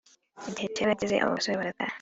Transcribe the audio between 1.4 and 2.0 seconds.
barataha